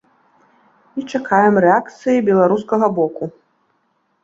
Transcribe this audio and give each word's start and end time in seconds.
І 0.99 1.03
чакаем 1.17 1.53
рэакцыі 1.67 2.25
беларускага 2.31 2.91
боку. 2.99 3.31